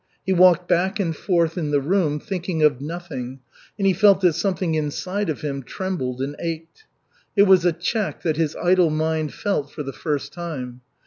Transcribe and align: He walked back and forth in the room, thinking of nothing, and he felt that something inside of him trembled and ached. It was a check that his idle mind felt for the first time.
He 0.25 0.33
walked 0.33 0.67
back 0.67 0.99
and 0.99 1.15
forth 1.15 1.59
in 1.59 1.69
the 1.69 1.79
room, 1.79 2.19
thinking 2.19 2.63
of 2.63 2.81
nothing, 2.81 3.39
and 3.77 3.85
he 3.85 3.93
felt 3.93 4.19
that 4.21 4.33
something 4.33 4.73
inside 4.73 5.29
of 5.29 5.41
him 5.41 5.61
trembled 5.61 6.23
and 6.23 6.35
ached. 6.39 6.85
It 7.35 7.43
was 7.43 7.65
a 7.65 7.71
check 7.71 8.23
that 8.23 8.35
his 8.35 8.55
idle 8.55 8.89
mind 8.89 9.31
felt 9.31 9.71
for 9.71 9.83
the 9.83 9.93
first 9.93 10.33
time. 10.33 10.81